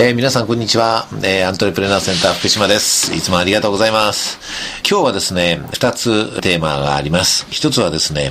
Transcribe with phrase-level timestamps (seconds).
[0.00, 3.12] えー、皆さんこんにちは、えー、アントレプレナーセンター福島です。
[3.16, 4.38] いつもありがとうございます。
[4.88, 7.48] 今日はですね、二つテーマがあります。
[7.50, 8.30] 一つはですね、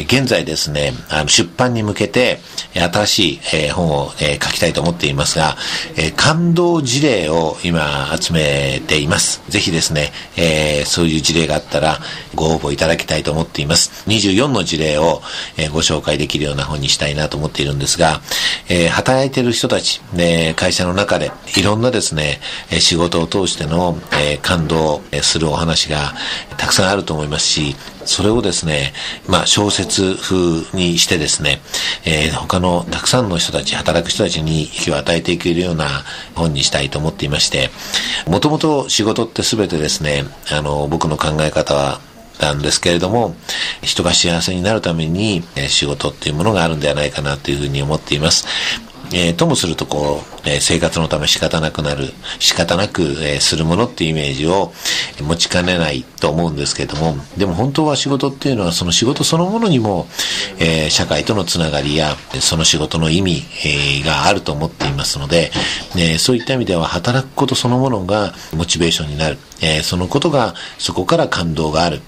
[0.00, 2.40] 現在ですね、あの出版に向けて
[2.74, 5.56] 新しい、えー、本を、えー、書きたいと思っていますが、
[5.96, 9.40] え、感動事例を今集めています。
[9.48, 12.00] ぜひですね、え、そういう事例があったら
[12.34, 14.02] ご応募いただきたいと思っています。
[14.08, 15.22] 24の事例を、
[15.56, 18.20] え、ご紹介できるような本にしたいなと思っているんですが、
[18.68, 22.40] え、働いている人たち、ね、会社の中中でいろんなですね、
[22.80, 23.98] 仕事を通しての、
[24.42, 26.14] 感動するお話が
[26.56, 28.92] たくさんあると思いますし、それをですね、
[29.28, 31.60] まあ小説風にしてですね、
[32.04, 35.86] えー、他のたくさんの人たち、働く人たちに息を与えていけるような
[36.34, 37.70] 本にしたいと思っていまして、
[38.26, 42.00] もともと仕事って全てですね、あの、僕の考え方は
[42.40, 43.34] なんですけれども、
[43.82, 48.46] 人が幸せになるために、仕事っていうものがあるんではないかなというふうに思っています。
[49.16, 54.72] えー、ともするとこう、えー、生活のため仕方なくなる、仕方なく、えー、するものっていうイメージを
[55.22, 60.08] 持ちかねないと思うんですけれども、でも本当は仕事っていうのはその仕事そのものにも、
[60.58, 65.52] え、社会とのつながりや、その仕事の意味、え、があると思っていますので、
[65.96, 72.02] え、そういった意味では働くことそのものがモチベーションになる、え、そのことがそこから感動がある、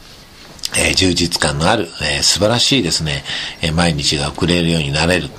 [0.74, 3.22] えー、充実感のある、えー、素晴らしいですね、
[3.62, 5.30] えー、毎日が送れるようになれる。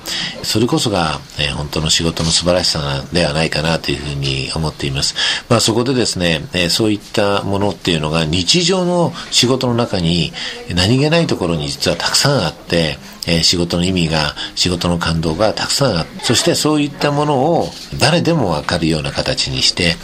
[0.44, 5.16] それこそが、え本当の仕事の素晴らしさではないかなというふうに思っています。
[5.50, 10.34] まあそこでですね、えそういったものっていうのが日常の仕事の中に
[10.74, 19.96] 何気ないところに実はたくさんあって、え仕事の意味が、仕事の感動がたくさんあって、そしてそういったものを誰でもわかるような形にして、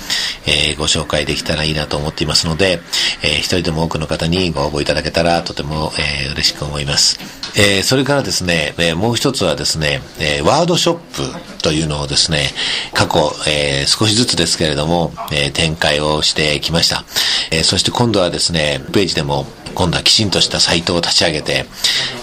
[0.46, 2.82] えご紹介できたらいいなと思っていますので、
[3.24, 7.43] え一人でも多くの方にご応募いただけたらとても、え嬉しく思います。
[7.56, 12.50] えそれからですね、えもう一つはですね、えワードショップというのをですね、
[12.94, 17.04] 過去、え少しずつですけれども、え展開をしてきました。
[17.52, 21.66] えそして今度はですね、ページでも今度はきちんとしたサイトを立ち上げて、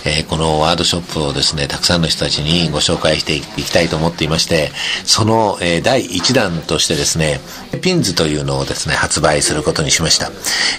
[0.04, 4.70] えー、このワードショップをですね、たくさんの人たちにご紹介していきたいと思っていまして、
[5.04, 7.40] その、えー、第1弾としてですね、
[7.82, 10.30] ピンズというのをですね、発売することにしました。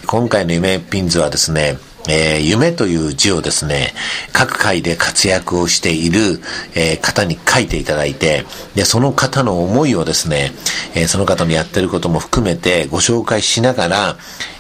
[0.08, 1.78] 今回の夢ピンズはですね、
[2.08, 3.94] えー、夢という字をですね、
[4.34, 6.42] 各界で活躍をしている、
[6.76, 8.46] えー、方に書いていただいて、
[8.76, 10.52] で、その方の思いをですね、
[10.96, 14.18] えー、その方のやってることも含めてご紹介しながら、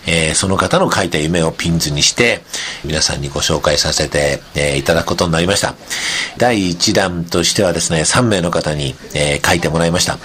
[0.07, 2.41] えその方の書いた夢をピンズにして、
[2.83, 5.75] 皆さんにご紹介させて、えいただくことになりました。
[6.37, 10.17] 第1弾としてはですね、3名の方に、え書いてもらいました。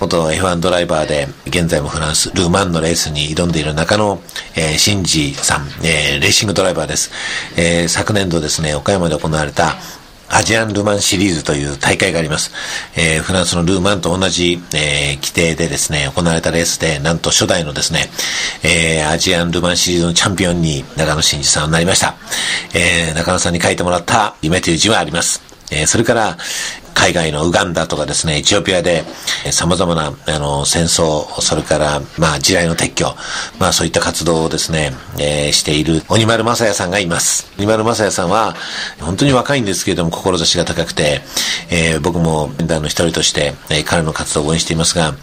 [0.00, 4.20] 元 F1 ドライバーで、現在もフランス、ルーマンのレースに挑んでいる中野、
[4.54, 7.10] えー、シンジさん、えー、レーシングドライバーです。
[7.56, 9.76] えー、昨年度ですね、岡山で行われた、
[10.30, 12.52] アジアンルマンシリーズという大会があります。
[12.96, 18.10] えー、フランスのルーマンと同じ、えー、規定でですね、行われたレースで、なんと初代のですね、
[18.62, 22.14] えー、アジアンルマンシリーズのチャンピオンに中野真司さんになりました。
[22.74, 25.42] えー、中野さんに書いてもらった夢という字はあります。
[25.70, 26.36] えー、それから、
[26.98, 29.04] 海外のウガンダとかですね、エチオピアで、
[29.52, 33.14] 様々な、あの、戦争、それから、まあ、地雷の撤去、
[33.60, 37.52] まあ、そういった活動をですね、えー、している、鬼丸正也さんがいます。
[37.56, 38.56] 鬼丸正也さんは、
[39.00, 41.22] 本当に若いんですけれども、志が高くて、
[41.70, 45.14] えー、僕も、メンバーの一人として、えー、彼の活動を応援していますが、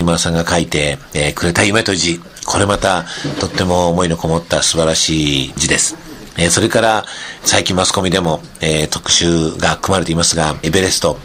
[0.00, 3.06] 鬼丸さんが書いて、えー、くれた夢と字、これまた、
[3.40, 6.01] とっても思いのこもった素晴らしい字です。
[6.38, 7.04] え、それから、
[7.44, 11.18] 最近マスコミでも、えー、特集が組まれていますが、エベレスト、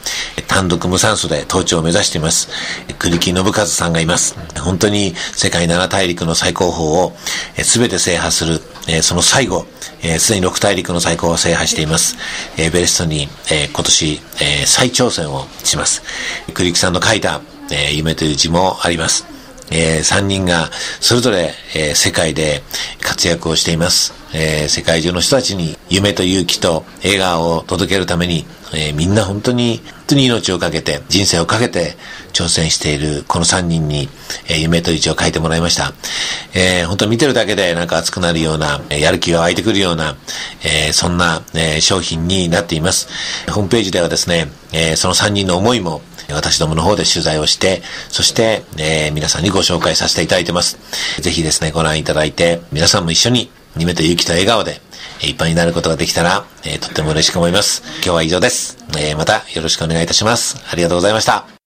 [0.47, 2.50] 単独無酸素で登頂を目指しています。
[3.00, 4.35] 栗木信和さんがいます。
[4.59, 7.13] 本当に世界七大陸の最高峰を
[7.63, 9.66] すべ、えー、て制覇する、えー、その最後、
[10.01, 12.17] す、えー、で、に6大陸の最高を制覇しています。
[12.57, 16.03] エベレストに、え、今年、え、再挑戦をします。
[16.53, 17.41] 栗木さんの書いた、
[17.72, 19.37] え、夢という字もあります。
[19.72, 20.69] えー、3人が
[20.99, 22.61] それぞれ、えー、世界で
[23.02, 24.14] 活躍をしています。
[24.34, 31.97] えー、世界中の人たちに夢と勇気と笑顔を届けるために、えー、みんな本当に、本当に命をかけて、人生をかけて
[32.34, 34.09] 挑戦しているこの3人に、
[34.47, 35.93] えー、夢と位置を書いてもらいました。
[36.53, 40.16] えー、本当見てるだけでなんか熱くなるような、やる気が湧いてくるような、
[40.63, 43.08] えー、そんな、えー、商品になっています。
[43.52, 46.02] ホームページではですね、えー、その3人の思いも、
[46.34, 50.78] 私どもの方で取材をして、そして、えー、皆さんにご紹介させていただいてます。
[51.22, 54.82] ぜひですね、ご覧いただいて、皆さんも一緒に、夢と勇気と笑顔で、
[55.22, 57.84] いっぱいになることができたら、えー、とっても嬉しく思います。
[57.97, 58.78] 今日は以上です。
[58.97, 60.58] えー、またよろしくお願いいたします。
[60.72, 61.57] ありがとうございました。